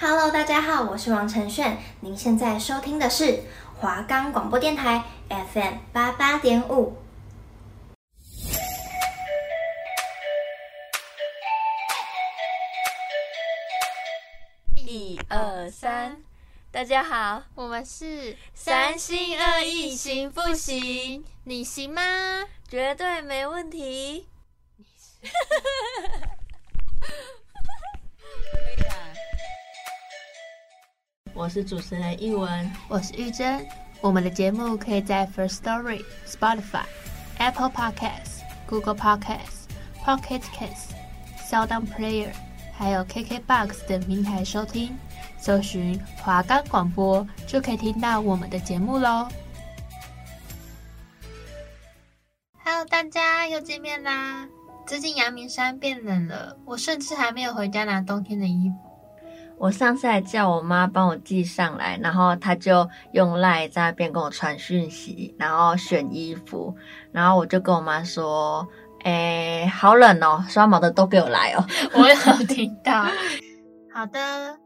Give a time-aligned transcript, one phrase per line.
[0.00, 1.76] Hello，大家好，我是王承炫。
[2.02, 3.42] 您现在收听的是
[3.80, 6.96] 华冈广播电台 FM 八八点五。
[14.76, 16.22] 一二三，
[16.70, 21.24] 大家好，我们是三心二意行不行？
[21.42, 22.02] 你行吗？
[22.68, 24.28] 绝对没问题。
[31.38, 33.64] 我是主持人易文，我是玉珍。
[34.00, 36.82] 我们的节目可以在 First Story、Spotify、
[37.38, 39.68] Apple Podcasts、Google Podcasts、
[40.04, 40.90] Pocket Casts、
[41.48, 42.32] SoundOn Player，
[42.72, 44.98] 还有 KKBox 等平台收听。
[45.38, 49.28] 搜寻华冈广播就可以听到我们的节目喽。
[52.64, 54.48] Hello，大家又见面啦！
[54.88, 58.87] 最近阳明山变冷了，我甚至还没有回家拿冬天的衣服。
[59.58, 66.76] 我上次还叫我妈帮我寄上来，然后她就用赖在那边跟我传讯息，然后选衣服，
[67.12, 68.66] 然后我就跟我妈说
[69.04, 71.66] ：“哎，好冷哦，刷毛的都给我来哦。
[71.94, 73.04] ”我有 听到。
[73.92, 74.56] 好的，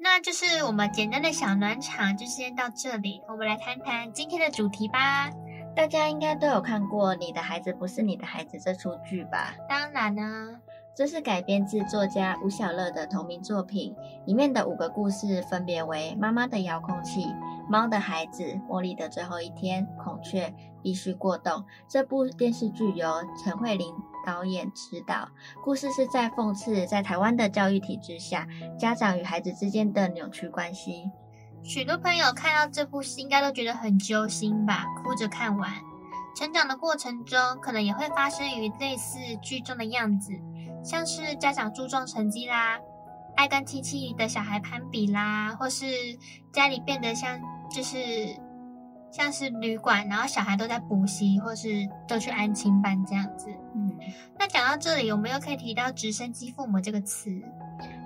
[0.00, 3.20] 那就是我们简单的小暖场，就先到这里。
[3.28, 5.30] 我们来谈谈今天的主题吧。
[5.76, 9.54] 大家应该都有看过《你的孩子不是你的孩子》这出剧吧？
[9.68, 10.56] 当然呢。
[10.96, 17.22] 这是改编自作家吴晓乐的同名作品，里面的五个故事分别为《妈妈的遥控器》、
[17.68, 21.52] 《猫的孩子》、《茉莉的最后一天》、《孔雀必须过冬》。
[21.88, 23.92] 这部电视剧由陈慧琳
[24.24, 25.28] 导演指导，
[25.64, 28.46] 故事是在讽刺在台湾的教育体制下，
[28.78, 31.10] 家长与孩子之间的扭曲关系。
[31.64, 35.72] 许多朋友看到这部戏，应该都觉得很揪心吧，哭着看完。
[36.36, 40.32] 成长的过程中，可能也会发生于类似剧中的样子。
[40.84, 42.78] 像是家长注重成绩啦，
[43.34, 45.86] 爱跟亲戚的小孩攀比啦，或是
[46.52, 47.96] 家里变得像就是
[49.10, 51.68] 像是旅馆，然后小孩都在补习，或是
[52.06, 53.48] 都去安亲班这样子。
[53.74, 53.96] 嗯，
[54.38, 57.30] 那讲到这里，我们又可以提到直升机父母这个词。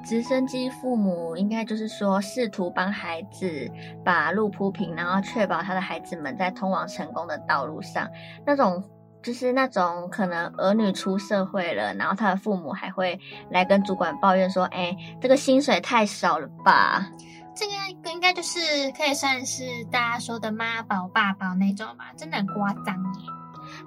[0.04, 3.70] 直升机父母应该就是说试图帮孩子
[4.04, 8.08] 把路铺平，然后确保他的孩子们在通往成功的道路上
[8.46, 8.82] 那种。
[9.22, 13.20] 就是那种可能儿女出社会了，然后他的父母还会
[13.50, 17.08] 来跟主管抱怨说：“哎，这个薪水太少了吧？”
[17.54, 18.60] 这个应该就是
[18.96, 23.26] 可以算是大家说的妈宝爸宝那种吧，真的很夸张耶。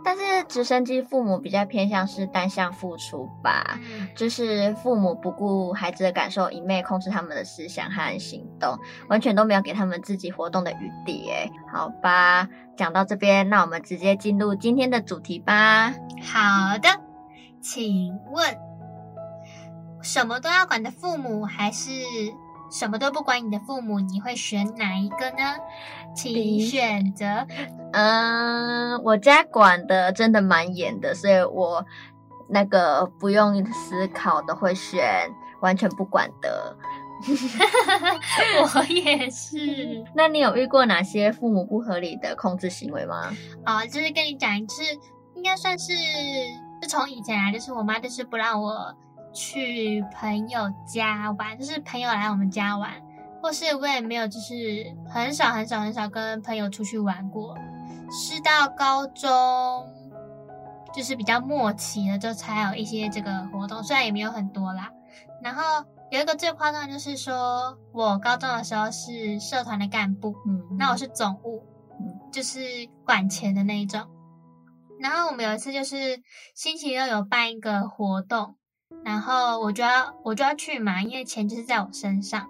[0.03, 8.77] 但是直升机父母比较偏向是单向付出吧，嗯、就是父母不顾孩子的感受，一味控制他们的思想和行动，
[9.09, 11.29] 完全都没有给他们自己活动的余地。
[11.29, 15.93] 哎，好吧，讲到这边，那我们直接进入今天的主题吧。
[16.21, 16.89] 好的，
[17.61, 18.57] 请问，
[20.01, 21.91] 什么都要管的父母，还是
[22.71, 25.55] 什么都不管你的父母，你会选哪一个呢？
[26.15, 27.25] 请选择。
[27.91, 31.85] 嗯，我家管的真的蛮严的，所以我
[32.49, 35.29] 那个不用思考的会选
[35.59, 36.77] 完全不管的。
[38.73, 39.57] 我也是。
[40.15, 43.31] 那你有遇过哪些父母不合理的控制行为吗？
[43.65, 44.81] 哦，就是跟你讲，一次
[45.35, 45.93] 应该算是，
[46.81, 48.95] 就从以前来，就是我妈就是不让我
[49.33, 52.91] 去朋友家玩，就是朋友来我们家玩。
[53.43, 57.57] 或是我也没有，就是很少很少很少跟朋友出去玩过，
[58.11, 59.31] 是到高中，
[60.93, 64.91] 就是比较末期了，就才有一些这个活动，虽然也没有很多啦。
[65.41, 71.63] 然后有一个最夸张的就是说，我高中的时候是社团的干部，嗯，那我是总务，
[71.99, 72.59] 嗯，就是
[73.03, 74.07] 管钱的那一种。
[74.99, 76.21] 然后我们有一次就是
[76.53, 78.55] 星期六有办一个活动，
[79.03, 82.47] 然后我就要我就要去嘛，因为钱就是在我身上。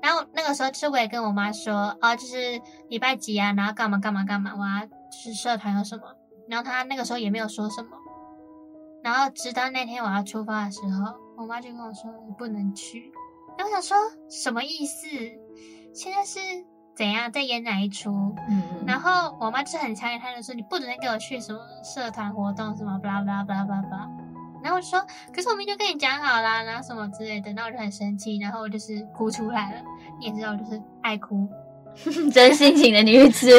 [0.00, 6.02] 然后那个时候，其实我也跟我妈说，哦，就是礼拜几啊，然后干嘛干嘛干嘛，我要就是社团有什么。
[6.48, 7.90] 然后她那个时候也没有说什么。
[9.02, 13.12] 然后直到那天我要出发的时候，我妈就跟我说，你不能去。
[13.56, 13.96] 然后我想说
[14.28, 15.06] 什么意思？
[15.94, 16.40] 现在是
[16.96, 18.10] 怎样在演哪一出？
[18.48, 18.84] 嗯嗯。
[18.86, 24.10] 然后我妈就很强硬，她就说你不准再给我去什么社团活动什么，巴拉巴拉巴拉巴拉。
[24.62, 25.04] 然后我就说，
[25.34, 29.82] 可是我明明就跟你讲好啦，然后什么之类的，然后我就很生气，然后我就是哭出来了。
[30.18, 31.48] 你也知道，我就是爱哭，
[32.32, 33.50] 真性情的女子。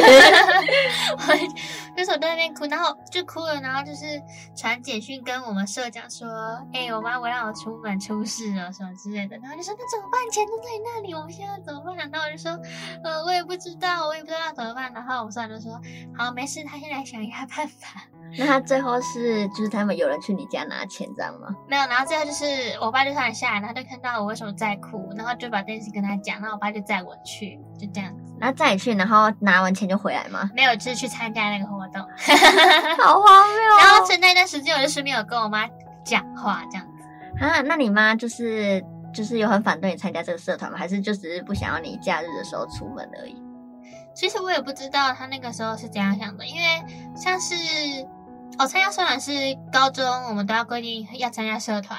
[1.16, 4.20] 我就是我在那边哭，然后就哭了，然后就是
[4.56, 6.26] 传简讯跟我们社长说，
[6.72, 10.20] 哎，我妈我让我出门出事了什么之类的，然后就说那怎么办？
[10.32, 11.96] 钱都在那里，我们现在怎么办？
[11.96, 12.58] 然后我就说，
[13.04, 14.92] 呃，我也不知道，我也不知道怎么办。
[14.92, 15.80] 然后我们社长就说，
[16.16, 18.02] 好，没事，他现在想一下办法。
[18.36, 21.48] 那他最后是就是他们有人去你家拿钱，这样吗？
[21.68, 22.44] 没有，然后最后就是
[22.80, 28.34] 我爸就突然下来，然后就看到我为什么在哭，然后就把这件事跟他讲，然后我爸就载我去，就这样子。
[28.40, 30.50] 然后载你去，然后拿完钱就回来吗？
[30.54, 32.02] 没有，就是去参加那个活动。
[33.04, 33.76] 好荒谬。
[33.78, 35.68] 然后趁那段时间，我就是没有跟我妈
[36.04, 37.44] 讲话，这样子。
[37.44, 40.76] 啊，那你妈就是就是有很反对你参加这个社团吗？
[40.76, 43.40] 还是就只是不想要你假日的时候出门而已？
[44.14, 46.62] 其实我也不知道他那个时候是怎样想的，因为
[47.16, 47.54] 像是
[48.58, 49.32] 哦，参加社团是
[49.72, 51.98] 高中，我们都要规定要参加社团，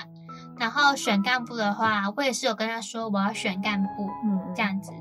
[0.57, 4.93] 然后选干部的话，我也是有跟他说我要选干部，嗯，这样子，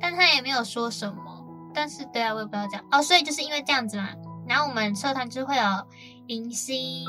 [0.00, 1.44] 但他也没有说什么。
[1.74, 4.08] 但是对啊，我也不知道这样哦，所以就是因为这样子嘛，
[4.46, 5.62] 然后我们社团就会有
[6.28, 7.04] 迎新、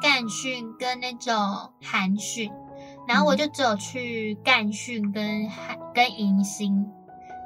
[0.00, 1.34] 干训跟那种
[1.82, 2.50] 寒训，
[3.06, 6.90] 然后我就只有去干训跟寒跟迎新，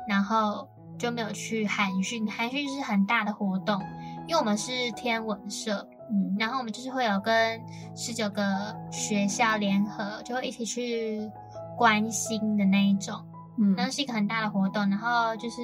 [0.09, 0.69] 然后。
[0.99, 3.81] 就没有去韩训，韩训是很大的活动，
[4.27, 7.61] 因为我们是天文社，嗯，然后我们就是会有跟
[7.97, 11.31] 十九个学校联合，就会一起去
[11.77, 13.15] 关心的那一种，
[13.59, 15.63] 嗯，然后是一个很大的活动，然后就是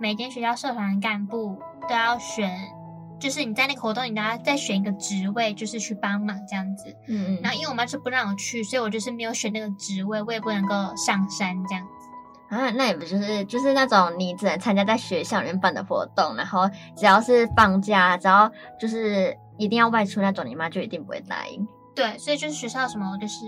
[0.00, 2.50] 每间学校社团干部都要选，
[3.20, 11.86] 就是你在那个活动，你都要再选一个职位，就是去帮忙这样子，嗯嗯，然后因为我妈是不让我去，所以我就是没有选那个职位，我也不能够上山这样。
[12.48, 18.50] 啊，那也不就是就是那种你只能参加在学校里面办的活动，然后只要是放假，只要
[18.80, 21.66] 就是一定要外出那种，你妈就一定不会答应。
[21.94, 23.46] 对，所以就是学校什么，就是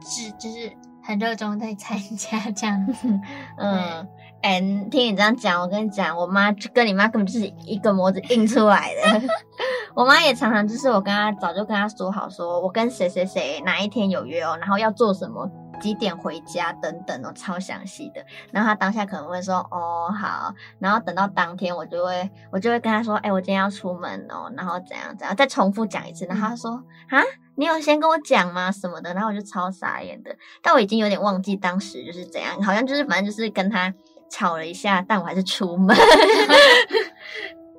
[0.00, 0.70] 只就是
[1.02, 3.08] 很热衷在参加这样子。
[3.58, 4.06] 嗯，
[4.42, 9.22] 哎、嗯，听你这样讲，我跟你讲，我妈就跟你妈根本就是一个模子印出来的。
[9.96, 15.50] 我妈也常常就是我跟她早就跟她说好，说我跟谁谁谁哪一天有约哦，然后要做什么。
[15.76, 18.24] 几点回家等等哦，超详细的。
[18.50, 26.24] 然后他当下可能会说哦好，然后等到当天我就会我就会跟他说，哎，我今天要出门哦，然后怎样怎样，再重复讲一次。
[26.26, 26.70] 然后他说
[27.08, 27.22] 啊，
[27.54, 28.70] 你有先跟我讲吗？
[28.72, 29.12] 什么的？
[29.14, 30.34] 然后我就超傻眼的。
[30.62, 33.92] 但我已经有点忘记当时就是怎样，好像就是反正就是跟他
[34.30, 35.96] 吵了一下，但我还是出门。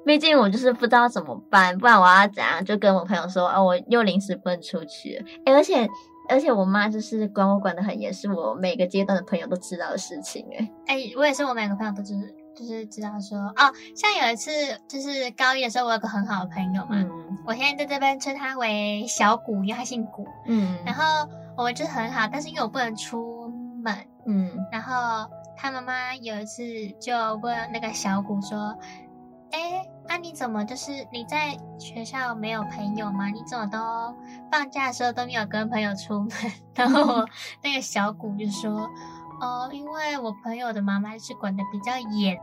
[0.06, 2.64] 毕竟我就是不知道怎么办，不然我要怎样？
[2.64, 5.26] 就跟我朋友说，哦，我又临时不能出去了。
[5.46, 5.88] 哎，而且。
[6.30, 10.72] 而且我妈就是管我管的很严，是我每个阶段的朋友都知道的事情诶。
[10.86, 14.52] 哎，我也是，我每个朋友都就是就是知道说哦，像有一次
[14.88, 23.48] 就是高一的时候，我有个很好的朋友嘛，嗯、我现在在这边称他为小谷，因为他姓谷，嗯，然后我们就很好，但是因为我不能出
[23.84, 23.96] 门，
[24.26, 26.64] 嗯，然后他妈妈有一次
[27.00, 28.78] 就问那个小谷说。
[29.52, 33.28] 哎，那、啊、你怎么就是你在学校没有朋友吗？
[33.30, 33.80] 你怎么都
[34.52, 36.30] 放假的时候都没有跟朋友出门？
[36.76, 37.30] 然后我
[37.64, 38.90] 那个小谷就说
[39.42, 42.38] ：“哦，因为我朋友的妈妈是管得比较严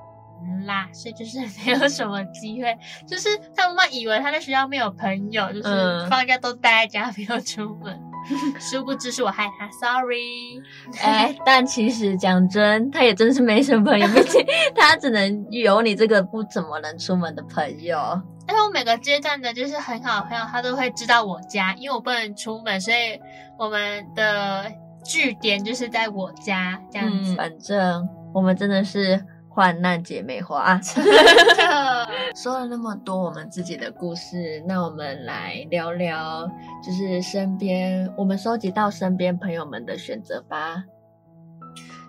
[0.66, 2.76] 啦，所以就是没有什么机会。
[3.06, 8.00] 就是他妈妈以为他在学校没有朋友，就是放假都待在家没有出门。”
[8.58, 10.60] 殊不知是我害他，sorry。
[11.02, 14.44] 哎、欸，但其实讲真，他也真是没什么朋友，毕竟
[14.74, 18.20] 他只能有你这个不怎么能出门的朋友。
[18.46, 23.18] 但是我每个阶段的就是很好的朋友，他都会知道我家，因为我不能出门，所以
[23.58, 24.70] 我们的
[25.04, 27.32] 据点就是在我家这样子。
[27.32, 29.24] 嗯、反正我们真的是。
[29.54, 30.80] 患难姐妹花，
[32.34, 36.44] 说了那么多我们自己的故事，那我们来聊聊，
[36.82, 40.82] 就是身边我们收集到身边朋友们的选择吧。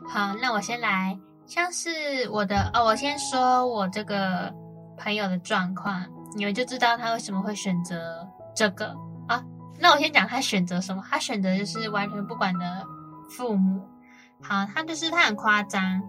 [0.09, 1.15] 好，那我先来，
[1.45, 4.52] 像是我的哦，我先说我这个
[4.97, 6.04] 朋友的状况，
[6.35, 8.87] 你们就知道他为什么会选择这个
[9.28, 9.44] 啊。
[9.80, 12.83] 那我先讲他选择什么，他选择就是完全不管的
[13.30, 13.83] 父母。
[14.42, 16.02] 好，他就是他很夸张。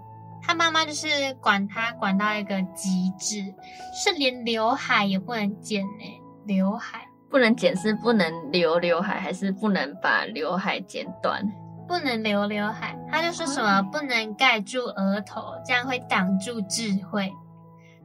[0.47, 3.53] 他妈妈就是管他管到一个极致，
[3.93, 11.45] 是连刘海也不能剪哎，刘海不能剪是不能留刘海，还是不能把刘海剪短？
[11.89, 17.33] 不能留刘海，他就说什么不能盖住额头，这样会挡住智慧。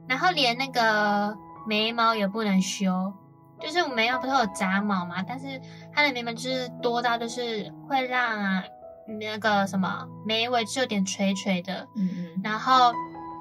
[0.08, 3.12] 然后连那个眉毛也不能修，
[3.60, 5.60] 就是我眉毛不是有杂毛嘛，但是
[5.92, 8.60] 他的眉毛就是多到就是会让。
[9.06, 12.92] 那个什么眉尾是有点垂垂的，嗯嗯，然后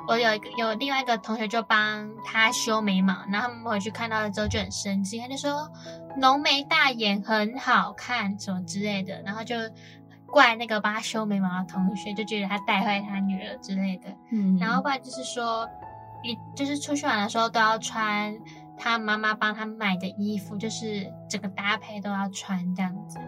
[0.08, 5.72] 我有一个有另外一个同学就帮他修眉毛，然后他们回去看到了之后就很生气，他就说
[6.18, 9.56] 浓眉大眼很好看什么之类的，然后就
[10.26, 15.70] 怪那个帮他修眉毛的同学，就觉得他带坏他女儿之类的，嗯，然后不然就是说
[16.24, 18.36] 一就是出去玩的时候都要穿
[18.78, 23.20] 他妈妈帮他买的衣服，就是整个搭配都要穿这样子，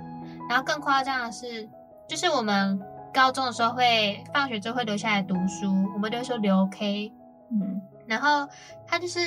[0.49, 1.69] 然后更夸张的是。
[2.07, 2.79] 就是我们
[3.13, 7.11] 高中的时候会放学之后会留下来读书，我们都会说留 K，
[7.51, 8.47] 嗯，然后
[8.87, 9.19] 他就是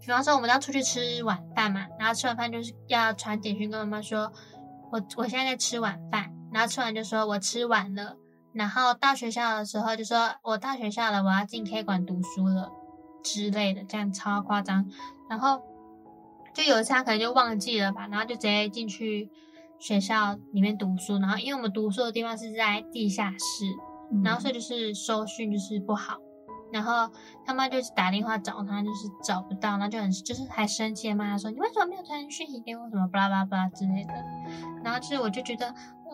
[0.00, 4.32] 比方说我们要出去吃晚饭嘛，然后吃完饭就是要传简讯跟妈妈说，
[4.90, 8.16] 我我现在在吃晚饭，然后吃完就说我吃完了，
[8.52, 12.70] 然后到学校的时候就说我到学校了，我要进 K 馆读书了
[13.22, 14.90] 之类的，这样超夸张。
[15.28, 15.62] 然后
[16.52, 19.30] 就有一次他可能就忘记了吧，然后就直接进去
[19.78, 23.64] 学校里面读书，然后因为我们读书的地方是在地下室，
[24.24, 26.18] 然后所以就是收讯就是不好。
[26.72, 27.08] 然后
[27.46, 32.88] 他妈就打电话找他，就是找不到，然后就很就是还生气的骂他说：“你为什么没有传讯息给我？
[32.90, 34.12] 什么巴拉巴拉巴拉之类的。”
[34.82, 36.10] 然后其实我就觉得，嗯，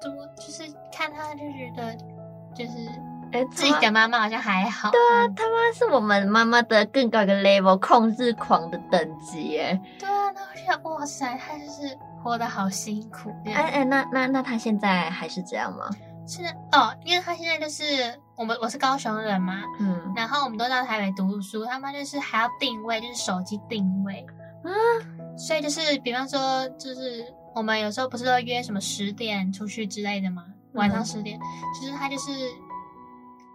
[0.00, 1.92] 怎么就是看他就觉得，
[2.54, 2.88] 就是
[3.32, 4.92] 哎，自己的妈妈好像还好。
[4.92, 9.80] 对啊，他妈是我们妈妈的更高一个 level 控制狂的等级耶。
[9.98, 13.32] 对啊，那我就想，哇塞，他就是活得好辛苦。
[13.44, 15.88] 哎哎，那那那他现在还是这样吗？
[16.26, 16.42] 是
[16.72, 17.84] 哦，因为他现在就是
[18.34, 24.26] 我们我是高雄人嘛，嗯，然后我们都到台北读书，他妈就是还要定位，就是手机定位
[24.64, 24.70] 啊，
[25.38, 30.44] 所以就是比方说，就是我们有时候不是都约什么十点出去之类的吗？
[30.72, 31.38] 晚上十点，
[31.78, 32.32] 其实他就是。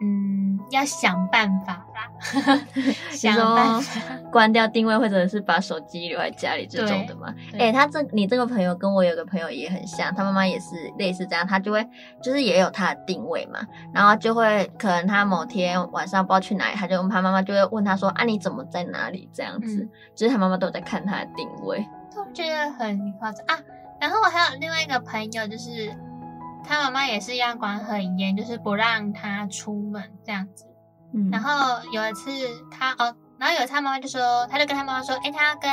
[0.04, 0.31] 嗯，
[0.72, 1.86] 要想办法。
[1.94, 2.60] 啦，
[3.12, 4.02] 想办法。
[4.32, 7.34] 关掉定位，或者是把手机留在家里这种的嘛。
[7.54, 11.86] 哎、欸，他这你这个朋友跟我有个朋友也很像，他妈妈也是类似这样，他就会
[12.22, 13.60] 就是也有他的定位嘛，
[13.94, 19.30] 然后就会可能他某天晚上不知道去哪里，他就问他妈妈就会问他说啊，你怎么在哪里？
[19.34, 21.86] 这样子，嗯、就是他妈妈都在看他的定位，
[22.16, 23.46] 都觉得很夸张。
[23.48, 23.60] 啊。
[24.00, 25.94] 然后我还有另外一个朋友就是。
[26.64, 30.66] 他妈妈也是一样管很严，就是不让他出门这样子。
[31.14, 32.32] 嗯，然后有一次
[32.72, 35.70] 他哦，然后有一次他妈妈就说，他就跟他妈妈说，诶，他要跟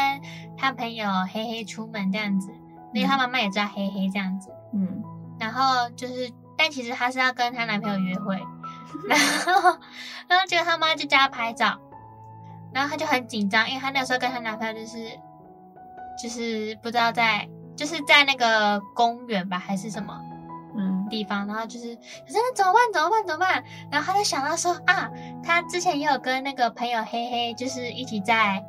[0.56, 2.50] 他朋友黑黑出门这样子，
[2.92, 4.50] 因为他妈妈也知道黑黑这样子。
[4.74, 5.02] 嗯，
[5.38, 8.36] 然后就是，但其实他是要跟他男朋友约会，
[9.08, 9.78] 然后
[10.26, 11.78] 然后结果他妈就叫他拍照，
[12.72, 14.98] 然后他就很紧张，因为他那时候跟他男朋友就是
[16.20, 20.20] 就是不知道在就是在那个公园吧，还是什么。
[21.08, 22.80] 地方，然后就是，可是那怎么办？
[22.92, 23.26] 怎么办？
[23.26, 23.64] 怎么办？
[23.90, 25.10] 然后他就想到说啊，
[25.42, 28.62] 他之前也有跟那个朋友黑黑，就是一起在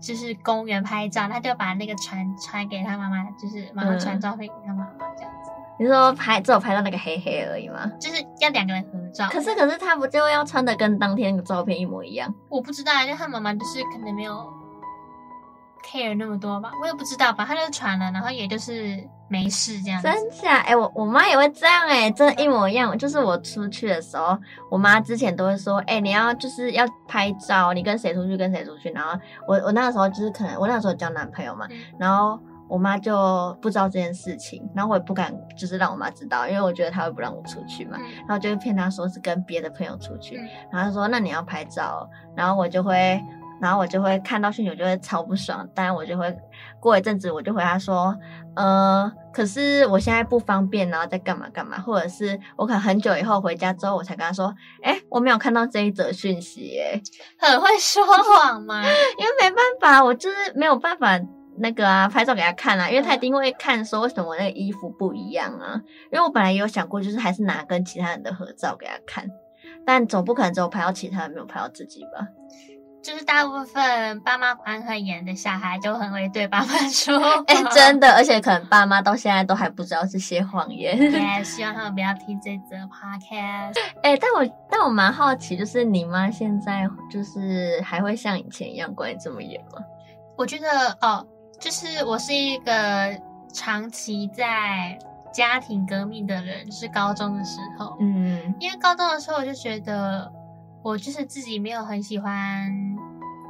[0.00, 5.50] 就是公园拍照，他就把那个传传给他妈妈，就是马上传照片给他妈妈这样子。
[5.78, 7.90] 你说拍只有拍到那个黑黑而已吗？
[8.00, 9.28] 就是要两个人合照。
[9.30, 12.32] 可是可是他不就要穿的跟当天的照片一模一样？
[12.48, 14.52] 我不知道，因为他妈妈就是可能没有。
[15.86, 17.44] care 那么多吧，我也不知道吧。
[17.44, 20.06] 他就传了，然后也就是没事这样子。
[20.06, 20.58] 真假？
[20.58, 22.96] 哎、欸，我我妈也会这样哎、欸，真的，一模一样。
[22.96, 24.38] 就是我出去的时候，
[24.70, 28.90] 我妈之前都会说，哎、欸，你要就是要拍照，你跟谁出去跟谁出去。
[28.90, 32.38] 然后我我那个时候就是可能我那时候交男朋友嘛，嗯、然后
[32.68, 43.20] 我妈就不知道这件事情，然后我也不敢就是让我妈知道，因为我觉得她会不让我出去嘛，嗯、然后就会骗她说是跟别的朋友出去，嗯、然后她说那你要拍照，然后我就会。
[43.60, 45.66] 然后我就会看到讯息，我就会超不爽。
[45.72, 46.36] 但我就会
[46.80, 48.14] 过一阵子，我就回她说
[48.56, 57.02] ：“呃，可是我现在不方便，然后在干嘛干嘛。”或者是我可能很久以后回家之后，我才跟他说：“哎，我没有看到这一则讯息。”哎，
[57.36, 58.82] 很会说谎吗？
[59.18, 61.20] 因为没办法，我就是没有办法
[61.58, 65.80] 那个啊，拍照给他看啊，因为他一定会看说为什么我那个衣服不一样啊。
[66.12, 69.28] 因为我本来也有想过，就是还是拿跟其他人的合照给他看，
[69.84, 72.28] 但总不可能只有拍到其他人，没有拍到自己吧。
[73.04, 80.98] 就是大部分爸妈管很严的小孩，就很会对爸妈说， 哎、欸，真的，而且可能爸妈到现在都还不知道这些谎言。
[80.98, 83.78] 也希望他们不要听这则 podcast。
[84.02, 89.84] 哎、欸，但我但我蛮好奇，就是你妈现在就是还会像以前一样管你这么严吗？
[90.38, 90.66] 我觉得
[91.02, 91.26] 哦，
[91.60, 93.14] 就是我是一个
[93.52, 94.98] 长期在
[95.30, 100.32] 家庭革命的人，就是高中的时候，嗯，因为高中的时候我就觉得。
[100.84, 102.70] 我就是自己没有很喜欢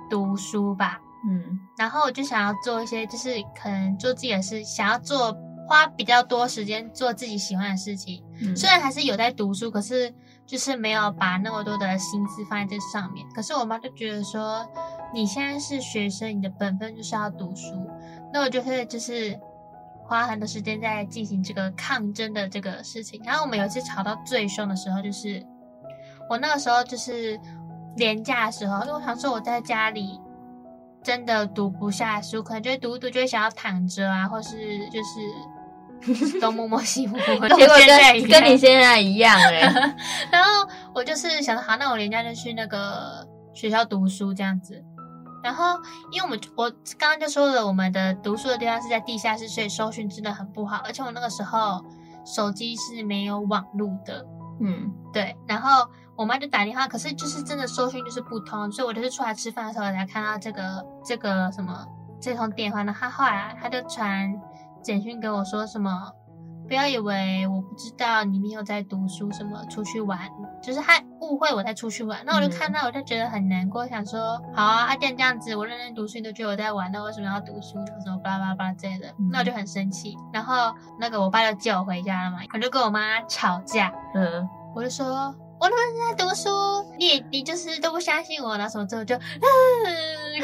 [0.09, 5.37] 读书吧，嗯，然后我就想要做一些，就是可能做自己的事，想要做
[5.67, 8.23] 花比较多时间做自己喜欢的事情。
[8.41, 10.15] 嗯，虽然还是有在读书，可是
[10.47, 13.27] 就是没有把那么多的心思放在这上面。
[13.35, 14.65] 可是我妈就觉得说，
[15.13, 17.75] 你现在是学生，你的本分就是要读书。
[18.33, 19.37] 那我就会就是
[20.05, 23.21] 花很多时间在进行这个抗争的这个事情。
[23.25, 25.45] 然后我们有一次吵到最凶的时候，就是。
[26.29, 27.39] 我那个时候就是
[27.97, 30.21] 廉价的时候，因为我想说我在家里
[31.03, 39.61] 真的读不下书，可能就会读一读，就会想要躺着啊，或是就是东摸摸西摸摸，结果跟跟你现在一样哎。
[40.33, 44.83] 然后我就是想说，好，那我廉价就去那个学校读书这样子。
[45.43, 45.79] 然后
[46.11, 51.85] 因为我们我刚刚就说了，我们的读书的地方是在地下室，所以搜寻真的很不好，而且我那个时候
[52.25, 54.27] 手机是没有网路的。
[54.61, 55.87] 嗯，对，然后。
[56.17, 61.87] 我妈就打电话，可是就是真的收讯就是不通，所以我就是出来吃饭的时候才看到这个这个什么
[62.21, 62.83] 这通电话。
[62.83, 64.35] 那他后来他就传
[64.83, 66.13] 简讯跟我说什么。
[66.67, 70.19] 不要以为我不知道你没有在读书，什么出去玩，
[70.63, 72.25] 就是他误会我在出去玩。
[72.25, 77.85] 那我就看到，我就觉得很难过，想说，好啊，阿健这样子，我认真读书，你都觉得我在玩，那为什么要读书呢？
[78.03, 80.17] 什么巴拉巴拉巴拉之类的，那我就很生气。
[80.33, 85.35] 然后那个我爸就接我回家了嘛，我就跟我妈吵架，嗯，我就说。
[85.61, 86.51] 我那么在读书，
[86.99, 89.21] 你你就是都不相信我，那什么之后就，嗯，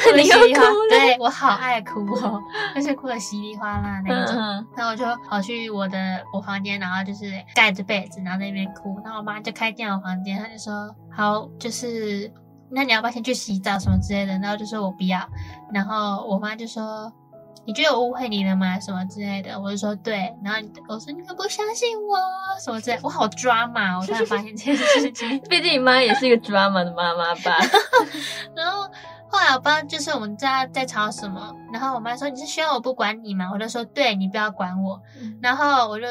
[0.02, 2.40] 哭的 稀里哗啦，对我好爱哭哦，
[2.74, 4.36] 就是哭的稀里哗啦那种。
[4.76, 7.24] 然后我就跑去我的我房间，然后就是
[7.54, 9.00] 盖着被子，然后在那边哭。
[9.04, 12.32] 然后我妈就开进我房间，她就说：“好，就是
[12.70, 15.18] 那你要不要先去洗澡什么之类的？”然后就说我不要。
[15.72, 17.12] 然后我妈就说。
[17.66, 18.80] 你觉得我误会你了吗？
[18.80, 22.16] 什么之类的，我就说对，然后我说你可不相信我，
[22.58, 25.38] 什么之类的，我好 drama，我突然发现这件事情。
[25.48, 27.58] 毕竟你妈也是一个 drama 的妈妈吧。
[28.56, 28.90] 然后
[29.28, 33.50] 后来我不知道就是我们家在吵什么，然后我妈说你是希望我不管你吗？
[33.52, 35.00] 我就说对，你不要管我。
[35.20, 36.06] 嗯、然后我就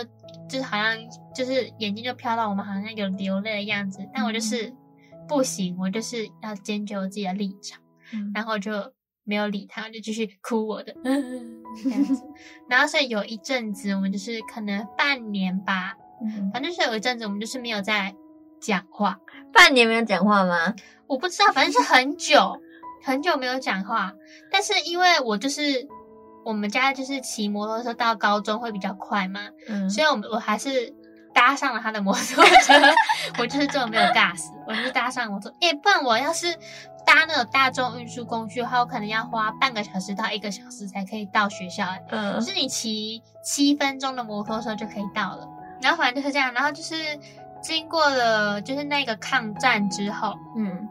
[0.47, 0.95] 就是好像
[1.33, 4.71] 就是眼睛就飘到我们好像有流泪的样子，但我就是
[5.27, 7.81] 不行，我就是要坚决我自己的立场，
[8.13, 8.71] 嗯、然后就。
[9.29, 12.23] 没有理他，就继续哭我的这样子。
[12.67, 15.93] 然后所以有一阵子，我们就是可能半年吧，
[16.23, 18.15] 嗯、反正是有一阵子，我们就是没有在
[18.59, 19.19] 讲话。
[19.53, 20.73] 半年没有讲话吗？
[21.05, 22.59] 我不知道，反正是很久
[23.03, 24.11] 很久没有讲话。
[24.51, 25.87] 但是因为我就是
[26.43, 30.91] 我们家就是骑摩托车到高中会比较快嘛，嗯，所以我们我还是
[31.35, 32.73] 搭上了他的摩托车。
[33.37, 35.53] 我就是这么没有尬死，我就是搭上摩托。
[35.61, 36.57] 哎，不然我要是。
[37.09, 41.87] 搭那种大众运输工具的话，我可能要花半个小时到一个小时才可以到学校。
[42.09, 45.47] 嗯，可是你骑七分钟的摩托车就可以到了。
[45.81, 46.95] 然后反正就是这样，然后就是
[47.63, 50.87] 经过了就是那个抗战之后，嗯，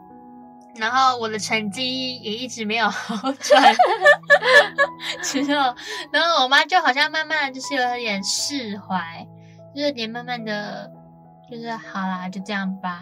[0.75, 3.73] 然后我的成绩也一直没有 好转。
[5.23, 5.73] 之后，
[6.11, 9.25] 然后我妈就好像慢慢的就是有点释怀，
[9.73, 10.91] 就是有点慢慢的，
[11.49, 13.01] 就是好啦，就这样吧，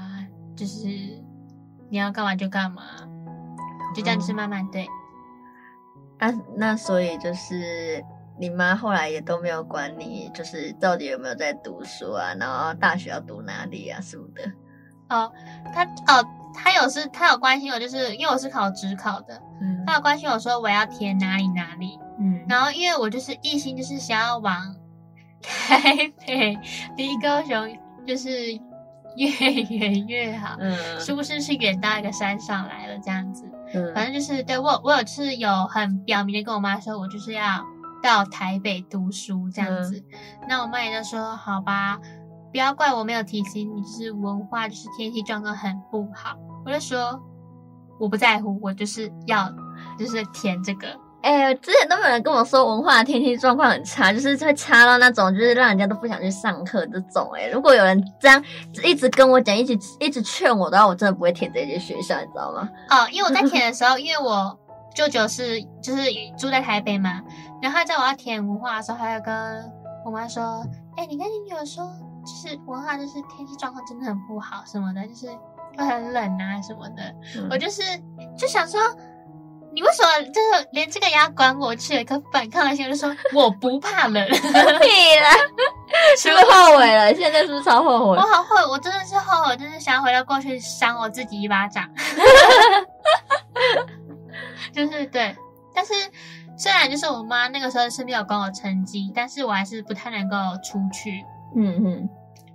[0.56, 0.88] 就是
[1.90, 2.84] 你要干嘛就干嘛。
[3.96, 4.86] 就这样，就是慢慢对。
[6.20, 8.04] 那、啊、那所以就是
[8.40, 14.44] 你妈后来也都没有管你，就是到底有没有在读书啊，然后大学要读哪里啊什么的。
[15.10, 15.32] 哦，
[15.74, 24.76] 他哦，他有是，他有关心我，就是因为我是考职考的，嗯，他有关心我说我要填哪里哪里，嗯，然后因为我就是一心就是想要往
[25.42, 26.58] 台北
[26.98, 28.30] 离高雄，就是
[29.18, 29.30] 越
[29.64, 33.44] 远越好，嗯，是不是是远到一个山上来了这样子？
[33.74, 37.66] 嗯，反正就是对我，我有次有很表明的跟我妈说，我就是要
[38.02, 39.98] 到台北读书这样子。
[39.98, 42.00] 嗯、那我妈也就说，好吧，
[42.52, 46.38] 不要怪我没有提醒你，就是文化就是天气状况很不好。
[46.66, 47.22] 我就说
[48.00, 49.52] 我不在乎，我就是要
[49.98, 50.88] 就是填这个。
[51.24, 57.46] 哎、欸，之前都没有人跟我说文化的天气状况很差，就是会差到那种，就是让人家都不想去上课这种、欸。
[57.46, 58.42] 哎，如果有人这样
[58.84, 62.70] 一直跟我讲，一直一直劝我的话，我真的不会填这些学校，你知道吗？
[62.90, 64.58] 哦，因为我在填的时候，因为我
[64.96, 66.04] 舅舅是就是
[66.38, 67.22] 住在台北嘛，
[67.62, 69.34] 然后在我要填文化的时候，还有跟
[70.06, 70.64] 我妈说
[70.96, 71.84] ：“哎、欸，你跟你女儿说，
[72.24, 75.28] 就是文化就是天气状况真的很不好什么的，就是
[75.76, 77.04] 会很冷啊什么的。
[77.36, 77.82] 嗯”我就是
[78.38, 78.80] 就想说。
[79.78, 81.76] 你为什么就是连这个也要管我？
[81.76, 84.28] 去可反抗的心，就说我不怕冷。
[84.28, 84.50] 屁了，
[86.18, 87.14] 是不是后悔了？
[87.14, 88.06] 现在是不是超后悔？
[88.18, 91.88] 我好后悔，我真的是后悔，就是想要回到过去扇我自己一巴掌。
[94.74, 95.36] 就是对，
[95.76, 95.94] 但是
[96.58, 101.24] 虽然就是我妈那个时候是没有管我成绩，但是我还是不太能够出去。
[101.56, 102.10] 嗯嗯，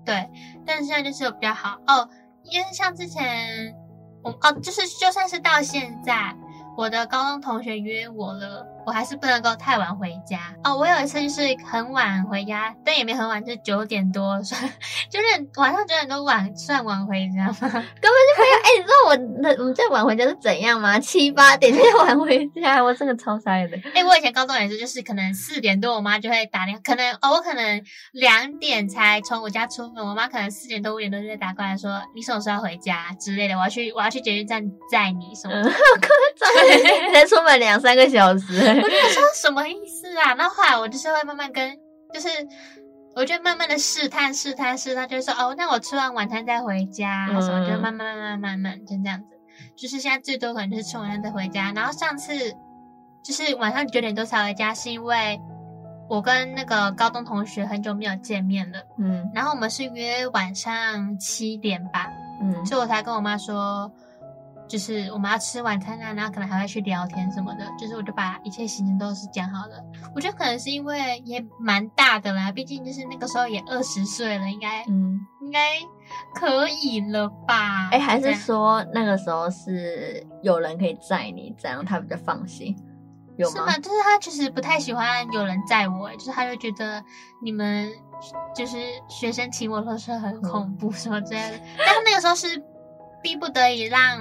[0.04, 0.28] 对，
[0.66, 2.08] 但是现在就是比较好哦，
[2.42, 3.72] 因为像之前
[4.24, 6.34] 我哦，就是就算是到现在。
[6.74, 10.76] 我的高中同学约我了，我还是不能够太晚回家哦。
[10.76, 14.60] 我有一次就是很晚回家，但也没很晚，就是九点多，算
[15.08, 17.54] 就是晚上九点多晚算晚回家吗？
[17.60, 18.56] 根本就没有。
[18.62, 20.98] 哎、欸，你知道我那我们这晚回家是怎样吗？
[20.98, 23.76] 七八点就晚回家，我真的超傻眼的。
[23.94, 35.70] 哎、欸，我以前高中也是，就是可能四点多，我妈就会打电话，可能哦，我可能两点才从我家出门，我妈可能四点多五点多就会打过来说，你什么时候回家之类的，我要去我要去捷运站载你什么的。
[35.70, 35.72] 嗯
[37.12, 40.34] 才出门两三个小时，我就说什么意思啊？
[40.34, 41.76] 那后来我就是会慢慢跟，
[42.12, 42.28] 就是
[43.14, 49.26] 我就慢慢的试探试探试探，就是说哦，那我吃完晚餐再回家，什么就慢慢慢慢慢慢就这样子。
[49.76, 51.72] 就是现在最多可能就是吃完饭再回家。
[51.72, 52.32] 然后上次
[53.24, 55.40] 就是晚上九点多才回家，是因为
[56.08, 62.06] 我跟那个高中同学很久没有见面了，嗯，然后我们是约晚上七点吧。
[62.42, 63.90] 嗯，所以我才跟我妈说，
[64.72, 69.84] 就是我们要吃晚餐啊，然后可能还会去聊天什么的，就是我就把一切行程都是讲好了。
[70.14, 75.60] 我觉得可能是因为也蛮大的啦，毕竟就是那个时候也二十岁了，应该嗯，应该
[76.34, 77.90] 可以了吧？
[77.90, 82.74] 哎、欸，还是说那个时候是有人可以载你，这样他比较放心。
[83.38, 83.76] 是吗？
[83.76, 87.04] 就是他其实不太喜欢有人载我，就是他就觉得
[87.42, 87.90] 你们
[88.54, 91.56] 就是学生骑摩托车很恐怖什么之类的。
[91.56, 92.62] 嗯、但是那个时候是
[93.22, 94.18] 逼不得已让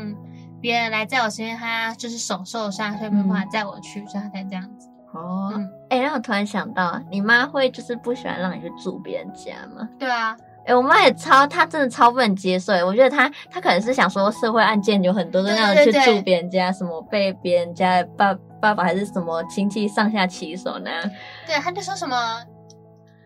[0.62, 4.88] 别人来在我，是因为他就是手受伤，所以没办法载我去，嗯、所以他才这样子。
[5.14, 5.52] 哦，
[5.90, 9.90] 哎、嗯，让、欸、我突然想到，你妈会就是不喜欢让你去住别人家吗？
[10.00, 10.38] 对啊。
[10.64, 12.72] 哎、欸，我妈也超，她真的超不能接受。
[12.86, 20.92] 我觉得她，她可能是想说，社会案件有很多都那样去住别人家，什么被别人家爸爸爸还是什么亲戚上下其手呢？
[21.48, 22.16] 对，她就说什么，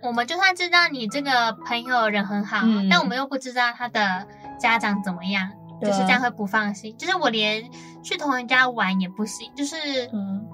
[0.01, 4.25] 我们就算知道你这个朋友人很好，嗯、但我们又不知道他的
[4.57, 6.95] 家长怎么样，就是这样会不放心。
[6.97, 7.69] 就是我连
[8.03, 9.77] 去同人家玩也不行，就是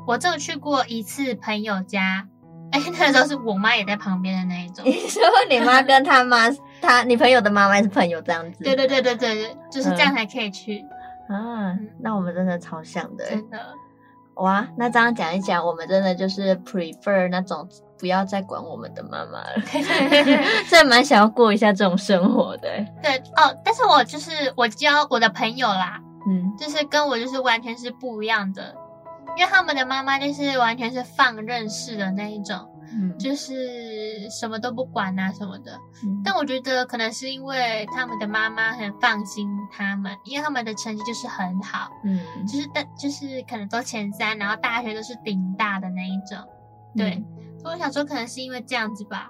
[0.08, 2.28] 我只有去过一次朋友家。
[2.72, 4.86] 哎， 那个时候是我妈也在旁边的那一种。
[4.86, 6.50] 你 说你妈跟他妈，
[6.82, 8.64] 他你朋友的妈妈是朋友这样子？
[8.64, 10.82] 对对对对对，就是这样才可以去。
[11.28, 13.30] 嗯、啊，那我们真的超像的。
[13.30, 13.60] 真的。
[14.36, 17.68] 哇，那这样讲一讲，我们真的就是 prefer 那种
[18.02, 19.62] 不要再管我们的妈妈了。
[20.68, 22.68] 真的蛮想要过一下这种生活的。
[23.02, 28.76] 对哦，但是我就是我交我的朋友啦，嗯，就是跟我就是完全是不一样的。
[29.38, 35.72] 因为他们的妈妈就是完全是放任式的那一种，嗯，就是什么都不管啊什么的。
[36.04, 46.38] 嗯，但我觉得可能是因为他们的妈妈很放心他们，因为他们的成绩就是很好，嗯，就是但就是可能都前三，然后大学都是顶大的那一种。
[46.94, 47.24] 对，
[47.62, 49.30] 所以我想说可能是因为这样子吧。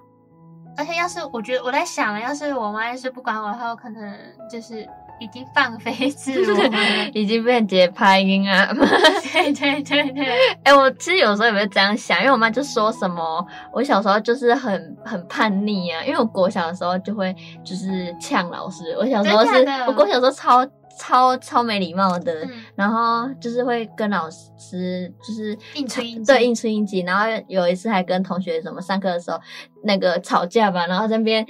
[0.78, 4.18] 而且要是我觉得我在想了，要是我妈要是不管我的话，我可能
[4.50, 4.88] 就是。
[5.20, 6.70] 已经放飞自 我了，
[7.14, 8.66] 已经变节拍音啊！
[8.74, 10.26] 对对对对，
[10.64, 29.40] 哎、欸，我其实有时候也会这样想，因为我妈就说什么，我小时候就是很很叛逆啊，因为我国小的时候就会就是呛老师，我小时候是我国小的时候超超超没礼貌的，嗯、然后就是会跟老师就是硬吹硬对硬出硬挤，然后有一次还跟同学什么上课的时候
[29.84, 31.46] 那个吵架吧，然后在那边。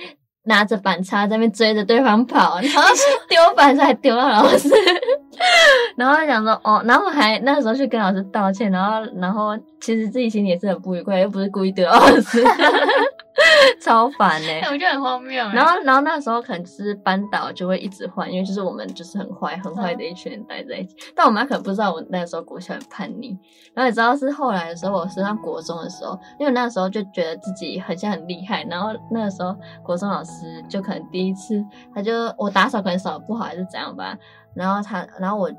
[0.46, 2.82] 拿着板擦在那边追着对方跑，然后
[3.30, 4.70] 丢板擦还丢到老师，
[5.96, 12.44] 然后想说哦，然后还那时候去跟老师道歉，然后然后其实自己心里也是很不愉快，又不是故意丢老师。
[13.82, 15.44] 超烦呢、欸， 我觉得很荒谬。
[15.50, 20.96] 然后，然后那时候可能就是班导就会一直换，因为就是我们就是很坏、很坏的一群人待在一起。
[20.96, 23.30] 嗯、但我妈可能不知道我那个时候国小很叛逆。
[23.74, 28.64] 然后你知道是后来的时候，我升上国中的时候，因为那个时候就觉得自己很像很厉害。
[28.70, 34.16] 然后那个时候国中老师就可能第一次，他就我打扫可能扫不好还是怎样吧。
[34.54, 35.50] 然后他，然后我，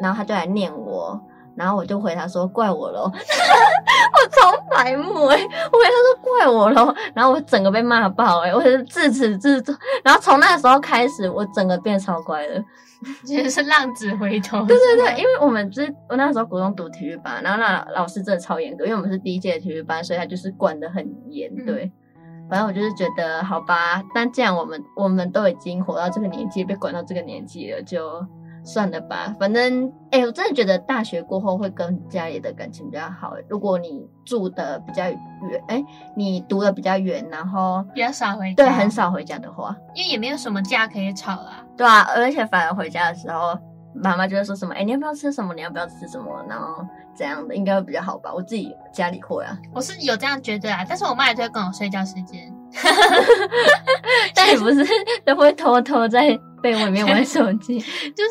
[0.00, 1.20] 然后他就来念我。
[1.56, 5.36] 然后我就回他说怪我喽， 我超白目哎！
[5.36, 8.54] 我回他说怪我喽，然后我整个被骂爆哎！
[8.54, 12.64] 我是自始至终，然后从那个时候开始，我整个变超乖了，
[13.26, 14.64] 其实是浪子回头。
[14.64, 21.54] 对对对，因为我们就是我那时候国中读体育班，然后那老师真的超严格，因为我们是第一届的体育班，所以他就是管得很严。
[21.66, 28.24] 对，嗯、反正我就是觉得好吧，但既然我们我们都已经活到这个年纪，被管到这个年纪了，就。
[28.62, 33.34] 算了吧，反正哎、欸，我真的觉得大学过后会跟家里的感情比较好。
[33.48, 35.18] 如果你住的比较远，
[35.68, 41.64] 哎、欸，你读的比较远，然后比较少回家，对，很少回家的话，因为也没有什么架可以吵啦。
[41.76, 43.58] 对啊，而且反而回家的时候，
[43.94, 45.54] 妈妈就会说什么，哎、欸，你要不要吃什么？
[45.54, 46.44] 你要不要吃什么？
[46.48, 48.32] 然后怎样的应该会比较好吧？
[48.34, 52.52] 我自己家里会啊，我是有这样觉得啊，但是我妈也都会跟我睡觉时间，
[54.34, 54.86] 但也不是
[55.24, 56.38] 都会偷偷在。
[56.62, 57.80] 被窝里面玩手机，
[58.14, 58.30] 就是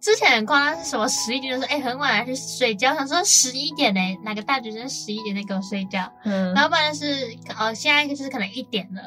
[0.00, 6.10] 之前很夸张，是什么十一点就说，哎、欸，很晚还去睡觉，想说十一点呢、欸，哪个大学生十一点在给我睡觉？
[6.24, 7.28] 嗯，然后不然就是，
[7.60, 9.02] 哦，现在就是可能一点了，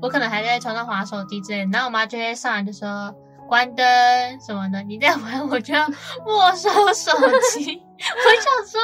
[0.00, 3.14] 我可能还在床上划手机之类，然后我妈就会上来就说
[3.46, 3.84] 关灯
[4.40, 7.12] 什么的，你再玩 我就要没收手
[7.52, 7.82] 机。
[7.98, 8.80] 我想说，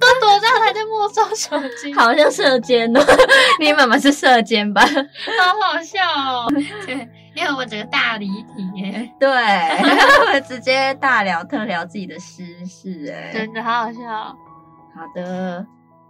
[0.00, 1.92] 都多大还在没收手机？
[1.94, 3.00] 好像射箭哦，
[3.60, 4.82] 你妈妈是射箭吧？
[4.82, 6.46] 好好笑哦，
[6.86, 7.08] 对。
[7.32, 14.00] 因为我整个大离题耶，对，直接大聊特聊自己的私事，哎，真的好好笑。
[14.02, 15.64] 好的，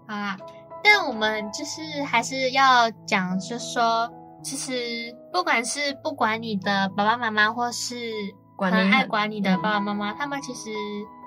[0.08, 0.34] 好啦，
[0.82, 4.10] 但我们就是还是要讲，就是说，
[4.42, 8.12] 其实不管是不管你的爸爸妈妈，或是
[8.58, 10.70] 很爱管你的爸爸妈妈，他们其实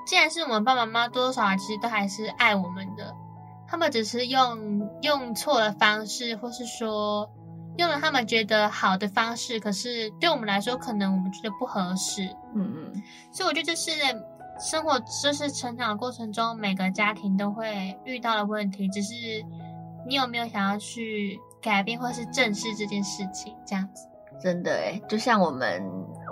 [0.06, 3.16] 既然是我们爸爸妈妈，多多少少其实都还是爱我们的，
[3.68, 7.30] 他们只是用用错了方式，或是说。
[7.76, 12.24] 用了他们觉得好的方式，可是对我们来说，可能我们觉得不合适。
[12.54, 13.90] 嗯嗯，所以我觉得这是
[14.60, 19.16] 生活，就是成长的过程中每个家庭都会遇到的问题，只是
[20.08, 24.08] 你有没有想要去改变或是正视这件事情，这样子。
[24.42, 25.82] 真的哎，就像我们，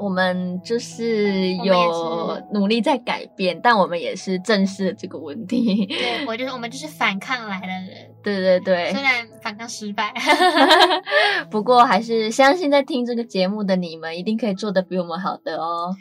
[0.02, 5.86] 我们就是有努力在改变，但我们也是正视了这个问题。
[5.86, 8.11] 对，我就是我们就是反抗来的人。
[8.24, 10.14] 对对对，虽然反抗失败，
[11.50, 15.96] 不过还是相信在听这个节目的你们一定可以做得比我们好的哦。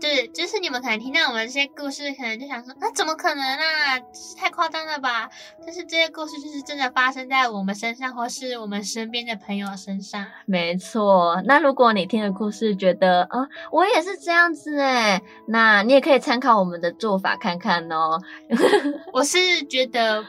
[0.00, 3.98] 对，就是你们可能听到我们这些故事，可能就想说，那怎么可能啊？
[4.38, 5.28] 太夸张了吧？
[5.64, 10.24] 但是这些故事就是真的发生在我们身上，或是我们身边的朋友身上。
[10.46, 11.42] 没错。
[11.46, 18.20] 那如果你听的故事觉得啊，我也是这样子哎，那你也可以参考我们的做法看看哦。
[19.12, 20.24] 我是觉得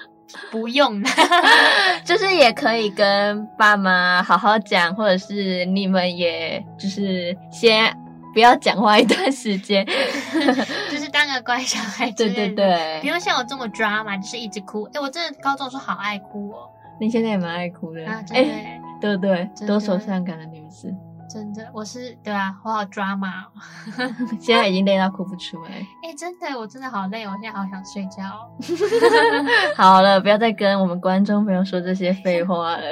[0.52, 1.10] 不用的，
[2.04, 7.96] 就是也可以跟爸妈好好讲，或者是你们也就是先。
[8.34, 9.86] 不要讲话一段时间，
[10.90, 12.10] 就是当个乖小孩。
[12.10, 14.90] 对对对，不用像我这么抓嘛，就是一直哭。
[14.92, 16.68] 哎，我真的高中时候好爱哭哦。
[17.00, 18.54] 你现在也蛮爱哭的啊，真的。
[19.00, 20.92] 对对，多愁善感的女子。
[21.34, 23.46] 真的，我是对啊，我好抓嘛。
[24.39, 25.72] 现在已经累到哭不出来。
[26.04, 28.24] 哎，真的，我真的好累，我现在好想睡觉。
[29.76, 32.84] 好了，不要再跟我们观众朋友说这些废话了。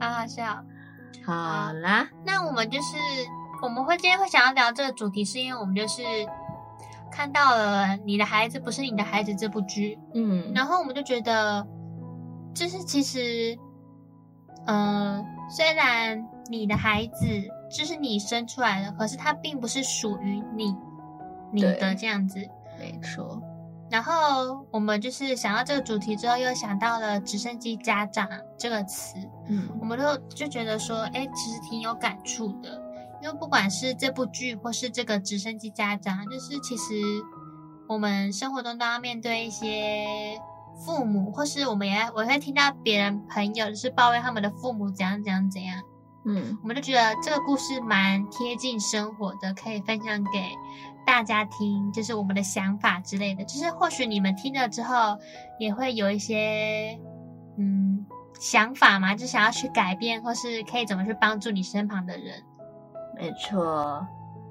[0.00, 0.62] 好好笑。
[1.24, 2.96] 好啦，那我们就是。
[3.62, 6.02] 我们会今天会想要聊这个主题，是因为我们就是
[7.10, 11.66] 看到了《你的孩子不是你的孩子》这部剧，嗯，然后我们就觉得，
[12.54, 13.58] 就是其实，
[14.66, 17.26] 嗯、呃，虽然你的孩子
[17.70, 20.74] 就是你生出来的，可是他并不是属于你，
[21.52, 22.38] 你的这样子，
[22.78, 23.42] 没错。
[23.88, 28.28] 然后我们就是想到这个主题之后，又想到了“直升机家长”
[28.58, 29.14] 这个词，
[29.46, 32.82] 嗯，我们就就觉得说，哎，其实挺有感触的。
[33.22, 36.94] 因为不管是这部剧，或是这个直升机家长，就是其实
[37.88, 40.04] 我们生活中都要面对一些
[40.84, 45.80] 父母，或是我们也我会听到别人朋友就是抱怨他们的父母怎样怎样怎样，
[46.28, 50.40] 嗯，我们就觉得这个故事蛮贴近生活的，可以分享给
[51.06, 55.16] 大家听，就是我们的想法之类的，就是或许你们听了之后
[55.60, 56.98] 也会有一些
[57.56, 58.04] 嗯
[58.40, 62.42] 想法嘛，就想要去改变，或是可以怎么去帮助你身旁的人。
[63.16, 64.04] 没错，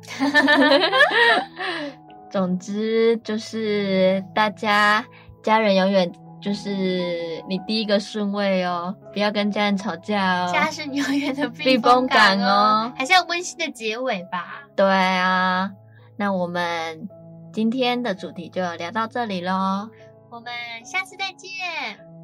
[2.31, 5.05] 总之就是大家
[5.43, 6.09] 家人永远
[6.45, 10.53] 就是你第一个顺位哦，不要跟家人吵架哦。
[10.53, 14.61] 家是你永远的避风港哦，还是要温馨的结尾吧。
[14.75, 15.71] 对啊，
[16.17, 17.09] 那我们
[17.51, 19.89] 今天的主题就聊到这里喽，
[20.29, 20.53] 我们
[20.85, 21.49] 下次再见。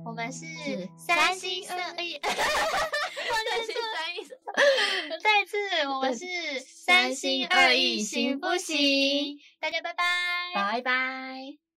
[0.05, 0.45] 我们是
[0.95, 2.19] 三心二意。
[5.23, 5.57] 再次，
[5.87, 6.25] 我们是
[6.59, 9.39] 三心二意，行不行？
[9.59, 10.03] 大家拜拜，
[10.53, 11.70] 拜拜。